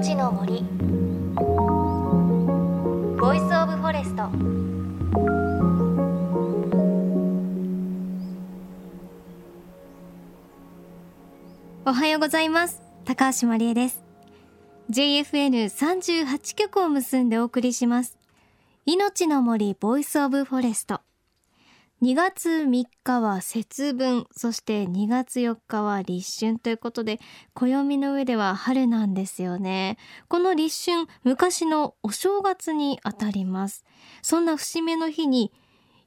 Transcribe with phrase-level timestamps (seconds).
[0.00, 0.62] 命の森。
[3.20, 4.30] Voice of Forest。
[11.84, 12.80] おはようございます。
[13.04, 14.02] 高橋真理恵です。
[14.90, 18.16] JFN38 局を結んでお送りします。
[18.86, 27.20] 命の森 Voice of Forest。2月3日は節分そして2月4日は立春ということで
[27.52, 29.98] 暦の上では春なんですよね。
[30.26, 33.84] この立春昔のお正月にあたります。
[34.22, 35.52] そんな節目の日に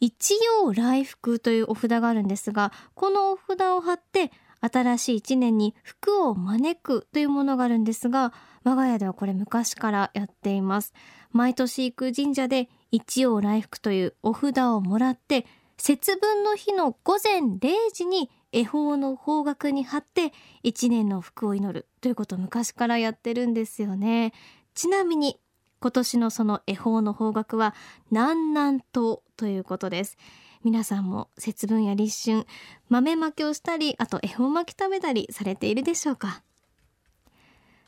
[0.00, 8.32] 一陽来福というお札があるんですがこのお札を貼って新しい一年に福を招くというものがあるんですが
[8.64, 10.94] 我が家ではこれ昔からやっています。
[11.30, 17.58] 毎年行く神社で一陽来福というお札をもらって節分の日の午前0
[17.92, 24.32] 時に恵方の方角に貼って一年の福を祈るということを昔からやってるんですよね。
[24.74, 25.38] ちなみに
[25.80, 27.74] 今年のその恵方の方角は
[28.10, 30.16] 南南東ということです。
[30.64, 32.46] 皆さんも節分や立春
[32.88, 36.42] 豆まきをしたりあと恵方巻き食べたりされているでしょうか。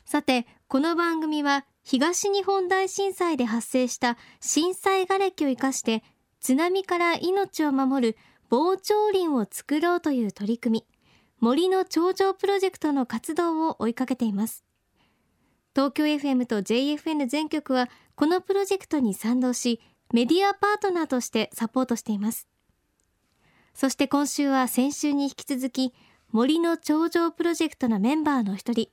[0.05, 6.03] さてこの番組は東日本大震災で発生した震災瓦礫を生かして
[6.39, 8.17] 津波から命を守る
[8.49, 10.85] 防潮林を作ろうという取り組み
[11.39, 14.65] 森の頂上プロジェクトの活動を追いかけています。
[15.73, 19.79] 東京 FM と JFN 全局はこのプロジェクトに賛同し
[20.13, 22.47] メディアパートナーとしてサポートしています。
[23.73, 25.93] そして今週は先週に引き続き
[26.31, 28.89] 森の頂上プロジェクトのメンバーの一人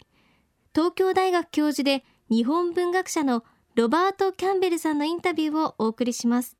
[0.74, 3.42] 東京大学教授で日本文学者の
[3.74, 6.55] ロバート・キャンベルさんのインタビューをお送りします。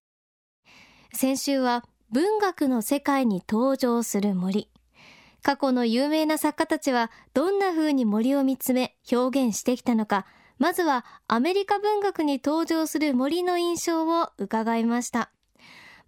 [1.12, 4.68] 先週は文学の世界に登場する森。
[5.42, 10.26] 過去の有名な作家たちはどんな風に森を見つめ表現してきたのか。
[10.58, 15.30] まずはアメリカ文学に登場する森の印象を伺いました。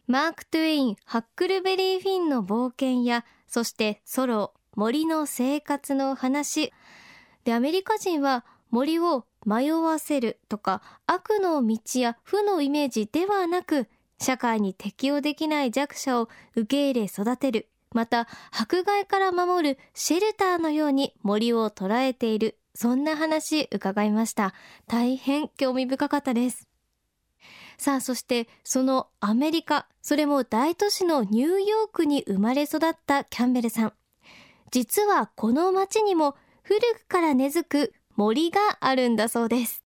[0.06, 6.72] マーク・トゥイン、ハックルベリー・フィンの冒険やそしてソロ、森の生活の話。
[7.44, 13.88] でアメリカ人は森を迷わせるとか悪の道や負のイメージではなく
[14.20, 17.68] 社会に適応できない弱者を受け入れ育てる。
[17.92, 22.58] また迫害から守るシェルターのように森を捉えている。
[22.74, 24.54] そんな話伺いました。
[24.86, 26.68] 大変興味深かったです。
[27.78, 33.92] さあそしてそのアメリカそれも大都市のニューヨークに生まれ育ったキャンベルさん。
[34.70, 39.84] 実はこの街にも古くから根付く森があるんだそうです。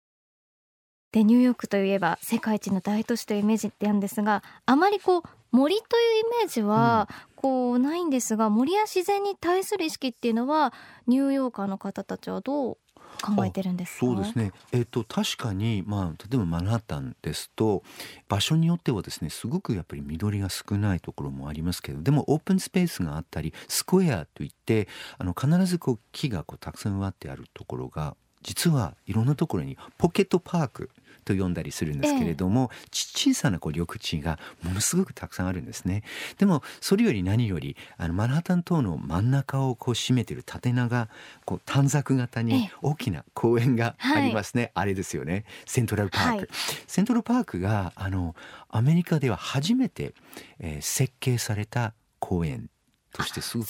[1.13, 10.73] でニューヨークといえば世界一の大都市というイメージなんですがあまりこう森というイメージはこうないんですが、森や自然に対する意識っていうのは
[11.07, 12.77] ニューヨーカーの方たちはどう
[13.23, 14.53] 考えてるんですそうですね。
[14.73, 17.83] えっ、と確かにまあ例えばマンハッタンですと
[18.29, 30.91] 場所によってはですねすごくやっぱり緑が少ないところもありますけどでもオープンスペースがあったりスクエアといってあの必ずこう木がこうたくさん植わってあるところが実はいろんなところにポケットパーク
[31.25, 36.03] と呼んだりするんですけれども、ええ、小さなこう緑地がものすごくたくさんあるんですね。
[36.39, 41.09] でもそれより何よりあのマンハッタン島の真ん中をこう占めてる縦長
[41.45, 45.45] こう短冊型に大きな公園がありますね、え、あれですよね。
[45.67, 46.49] セントラルパーク、はい、
[46.87, 48.35] セントラルパークがあの
[48.69, 50.15] アメリカでは初めて、
[50.59, 52.71] えー、設計された公園
[53.13, 53.69] としてすごく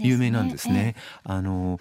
[0.00, 0.96] 有名なんですね。
[1.24, 1.78] あの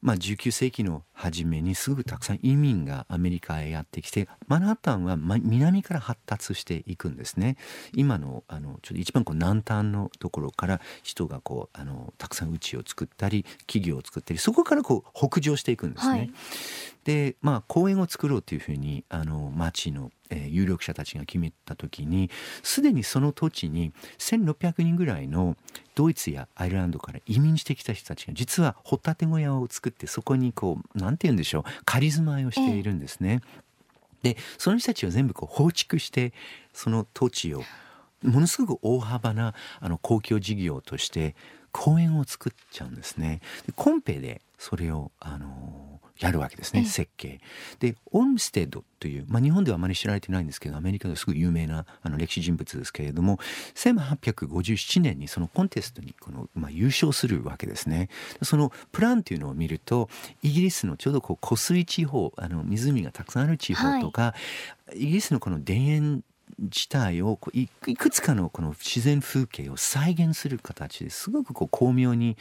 [0.00, 7.56] まあ、19世紀の初めにすぐたくさん移民がアメリカへやってきてマンハッタンは南から発達していくんですね
[7.94, 16.18] 今のあのちょっと一番こう南端のところから人がこうあのたくさん家を作ったり企業を作ったりそこからこう北上していくんですね。
[16.18, 16.32] はい、
[17.02, 22.30] でまあ公園を作ろうというふうにあの町のえー、有力者たちが決めた時に
[22.62, 25.56] すでにその土地に1,600人ぐらいの
[25.94, 33.40] ドイツやアイルランドから移民してきた人たちが実はホタテ小屋を作ってそこにこう何て言うんでしょう仮住まいをしているんですね。
[34.22, 36.32] でその人たちを全部こう放逐して
[36.72, 37.62] その土地を
[38.22, 41.36] ものすごく大幅なあの公共事業として
[41.70, 43.40] 公園を作っちゃうんですね。
[43.66, 47.40] でコンペでそれをあのやるわけですね、設計。
[47.78, 53.38] でオルムステッドという、まあ、日本ではあまり知られてないんですけどアメリカですごい有名なあの歴史人物ですけれども
[53.74, 58.08] 1857年にそのコンテストにこの、まあ、優勝するわけですね。
[58.42, 60.08] そのプランというのを見ると
[60.42, 66.24] イギリスのちょうどこう湖水地方あの湖がたくさんある地方とか、はい、イギリスのこの田園
[66.58, 72.36] 自体をこういいくつかのこの自然風景を再現する形ですごくこう巧妙に、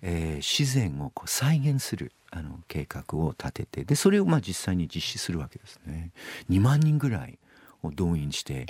[0.00, 6.12] えー、自然をこう再現するあの計画を立ててでそれをまあ実際に実施するわけですね。
[6.50, 7.38] 2万人ぐらい
[7.82, 8.66] を動員して、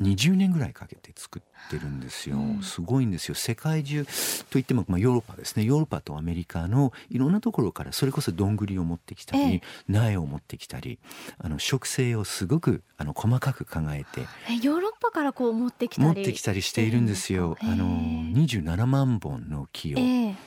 [0.00, 3.34] 20年ぐらいかけて作ってるんですよ、うん、すごいんですよ。
[3.34, 4.06] 世界中
[4.50, 5.64] といっても、まあ、ヨーロッパですね。
[5.64, 10.98] ヨーロッパとアメリカのいろんなところからそれこそどんぐりを持ってきたり、ええ、苗を持ってきたり
[11.38, 14.20] あの植生をすごくあの細かく考えて
[14.62, 19.98] ヨーロッパからこう持ってきたり持ってきたりしているんですよ、あの27万本の木を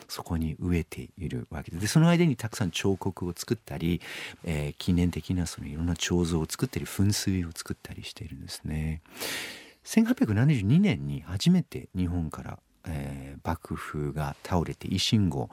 [0.08, 4.02] そこに植えているわけででその間にたくさん彫刻を作ったり、
[4.44, 9.02] えー、記念的なそのいろんな彫像を作ったり噴水を作ったりしているんですね。
[9.86, 15.50] 1872年に初めて日本から、えー、幕府が倒れて維新後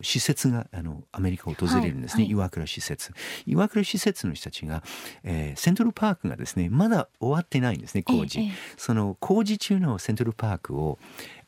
[0.00, 3.12] 施設があのアメリカを訪れるんですね、はいはい、岩倉施設。
[3.46, 4.82] 岩倉施設の人たちが、
[5.22, 10.98] えー、セントルパークがですねまだ終わってないんですね工事、ええ、その工事中のセントルパークを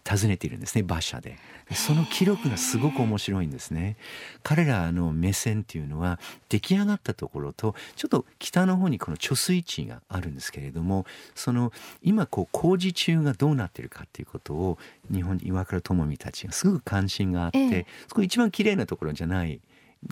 [0.08, 1.38] 訪ねているんですね馬車で。
[1.72, 3.96] その記録がすごく面白いんですね。
[4.44, 11.72] 彼らの目線っていうのは出来上がったところとちょっと北の方にこの貯水池があるんですけれどもその
[12.02, 14.78] 今こう工事中がどうなってるかっていうことを
[15.12, 19.60] 日本岩倉智美たちがすごく関心があって、ええ、そこ一番綺麗なところじゃない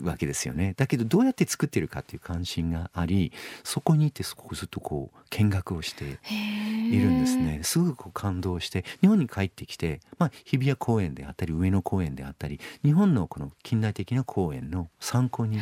[0.02, 0.74] わけですよね。
[0.76, 3.32] だけどどうやって作ってるかっていう関心があり
[3.62, 7.60] そこに行ってそこをずっとこう見学をしているんですね。
[7.62, 15.60] すぐこう感動して日本に帰ってきて、まあ、日比谷公園であったり上野公園であったり日本のこの近代的な公園の参考に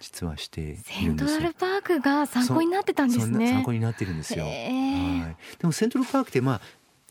[0.00, 3.48] 実はしているんですセントラルパークが参考になってたんですね。
[3.48, 6.60] 参考になってるんですよ、はい、でもセントラルパークってまあ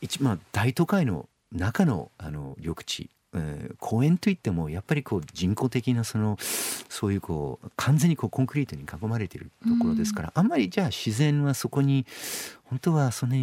[0.01, 12.05] 一まあ大都会の中のあの緑地えー、公園といってもやっぱりこう人工的なそのそういうこう完全にこうコンクリートに囲まれているところですから、うん、あんまりじゃあ自然はそこに
[12.63, 13.35] 本当はその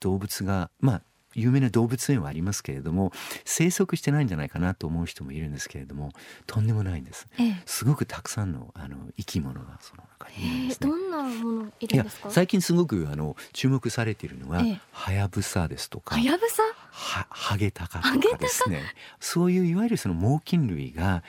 [0.00, 1.02] 動物がまあ
[1.34, 3.12] 有名な動物園はありますけれども
[3.44, 6.10] 生息してないんじゃないかなと思う人もいるんですけれども
[6.46, 12.30] とんでもないんです、ええ、すごくたくさんのあの生き物がその中にいるんですね、どんなものいるんですか？
[12.30, 16.16] 最近すごくあの注目されているのは、はやぶさですとか。
[16.16, 18.82] はやぶさはハゲタカとかですね。
[19.20, 21.22] そういういわゆるその猛禽類が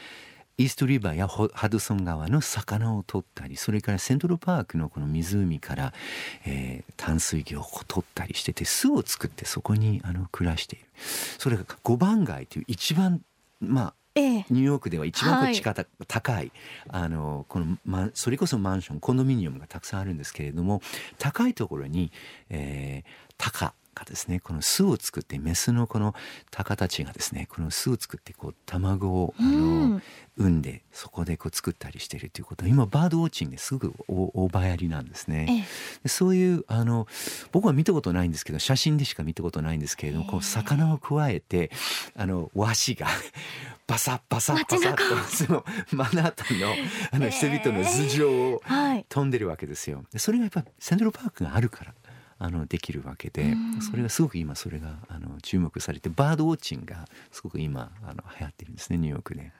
[0.57, 5.94] イーストリバーやハドソン川の魚を取ったりそれからセントルパークのこの湖から、
[6.45, 10.85] えー、淡水魚を取ったりしてて巣を作ってそこにあの暮らしている。
[11.38, 13.21] それが五番街という一番
[13.62, 16.51] まあニューヨークでは一番こっち方、はい、高い
[16.89, 20.81] あのこの、ま、それこそマンションコンドミニアムがたくさんあるんですけれども
[21.17, 22.12] 高いところに、
[22.50, 26.16] えー、高がですねこの巣を作ってメスのこの
[26.51, 30.01] 鷹たちがですねこの巣を作ってこう卵をあの、
[30.38, 32.66] 産んでそこでこう作ったりしているということ。
[32.66, 35.68] 今バードウォッチングですごく大ばやりなんですね。
[36.06, 37.07] そういうあの
[37.51, 41.72] 僕は見たことないんですけど写真でしか見たことないんですけれどもこう魚をくわえて
[42.16, 43.07] あの和紙が
[43.86, 46.68] バサッバサッバサッとそのマナハタンの
[47.12, 48.62] あの人々の頭上を
[49.10, 50.06] 飛んでるわけですよ。
[50.16, 51.94] それがやっぱセントルパークがあるから
[52.39, 53.56] あのできるわけで、
[53.89, 59.51] それがすごく今それがあの注目されてバードウォッチングがすごく今あの流行ってるんですねニューヨークで。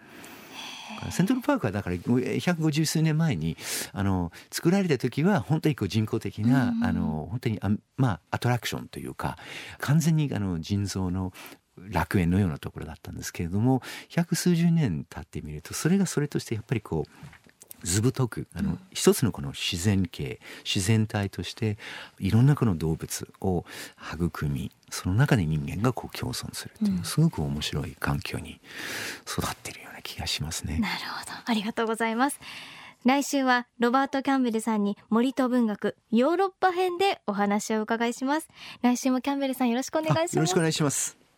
[1.12, 3.58] セントルパークはだから150数年前に
[3.94, 9.38] あの作られた時は本当にこう人工的な、あの本当にあまあアトラクションというか
[9.78, 11.32] 完全にあの人造の
[11.78, 17.39] 楽園のようなところだったんですけれども百数十年経ってみるとそれがそれとしてやっぱりこう
[17.84, 21.78] 図太くあの、うん、一つのこの自然系自然体として
[22.20, 23.66] いろんなこの動物を
[24.16, 28.60] 育みその中で人間がこう共存するという、うん、すごく面白い環境に
[29.28, 30.80] 育っているような気がしますね。
[30.80, 31.32] なるほど。
[31.46, 32.40] ありがとうございます。
[33.06, 38.48] 来週はロバート・キャンベルさんに森と文学ヨーロッパ編でお話を伺いします。
[38.82, 40.36] 来週もキャンベルさんよろしくお願いします。
[40.36, 41.29] よろしくお願いします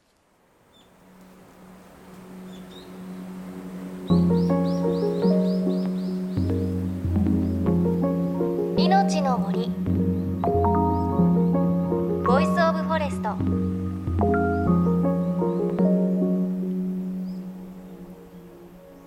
[8.92, 9.70] 命の森。
[12.26, 13.38] Voice of Forest。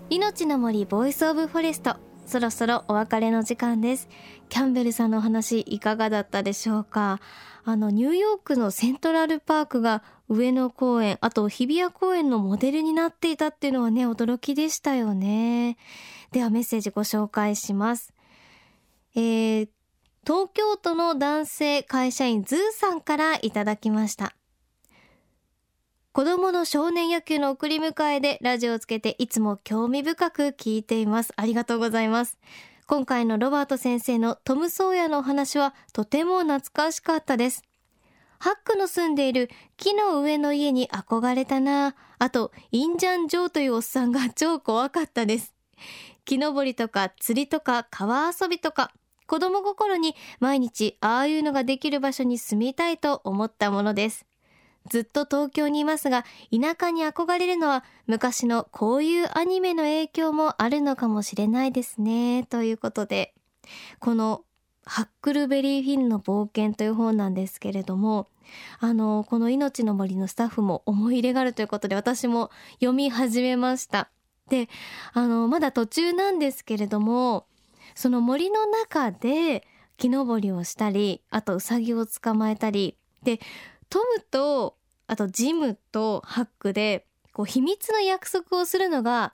[0.08, 1.96] 命の森 Voice of Forest。
[2.24, 4.08] そろそろお別れの時間です。
[4.48, 7.20] キャンベルさんのお話いかがだったでしょうか？
[7.66, 15.76] あのニューヨークのセントラルパークが上野公園あと日比谷公園のモデルになっていたっていうのはね驚きでしたよね。
[16.32, 18.13] ではメッセージご紹介します。
[19.14, 19.68] えー、
[20.24, 24.34] 東京都の男性会社員ズーさんからいただきました。
[26.12, 31.32] 子供の少年野球の送り迎えでラジオをつけていつも興味深く聞いています。
[31.36, 32.38] ありがとうございます。
[32.86, 37.62] 今回のロバート先生のトム・ソーヤのお話はとても懐かしかったです
[38.38, 45.54] ハックの住んでいる木の上の家に憧れたなあとインジャン・ジョーというおっさんが超怖かったです
[46.26, 48.92] 木登りとか釣りとか川遊びとか
[49.26, 54.26] 子供心に毎日ああいうのができる場所に住みたいと思ったものです。
[54.90, 62.44] ずっと東京にいますが田舎に憧れるのは昔のこういうアニメの影響もあるのかもしれないですね。
[62.44, 63.34] ということで
[63.98, 64.42] この
[64.84, 68.28] ハックルベリーフィンの冒険という本なんですけれども
[68.78, 74.10] あのこの命の森のスタッフも思い入れがあるということで私も読み始めました。
[74.50, 74.68] で
[75.14, 77.46] あのまだ途中なんですけれども
[77.94, 82.96] その森の中で木登りをしたりあとウサギを捕まえたり。
[83.22, 83.40] で
[83.88, 89.32] トムとあとジムとハックでこう秘密の約束をするのが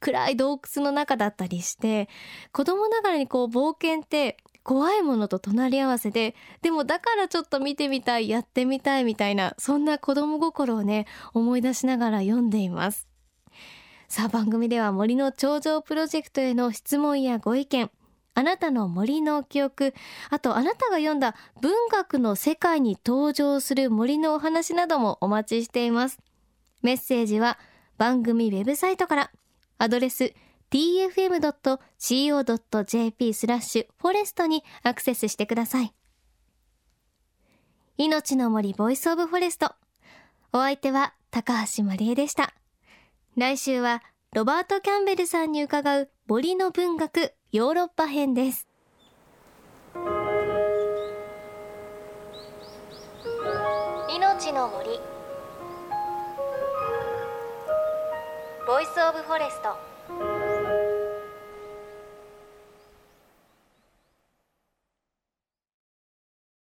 [0.00, 2.08] 暗い洞窟の中だったりして
[2.52, 13.08] 子供ながらにこう冒険って怖いものと隣り合わせででもだからちょっと見てみたいやってみたいみたいなそんな子供心をね思い出しながら読んでいます。
[14.08, 17.90] さあ番組では森の頂上プロジェクトへの質問やご意見
[18.34, 19.94] あなたの森の記憶。
[20.30, 26.18] あとあなたが読んだ文学の世界に登場する森のお話などもお待ちしています。
[26.82, 27.58] メッセージは
[27.96, 29.30] 番組ウェブサイトから。
[29.78, 30.34] アドレス
[30.70, 31.54] tfm.co.jp
[33.32, 35.94] スラッシュフォレストにアクセスしてください。
[37.96, 39.74] 命の森 Voice of Forest。
[40.52, 42.54] お相手は高橋まりえでした。
[43.36, 44.02] 来週は
[44.34, 47.32] ロバート・キャンベルさんに伺う森の文学。
[47.50, 48.68] ヨーロッパ編です。
[54.14, 55.00] 命の森。
[58.66, 59.87] Voice of Forest。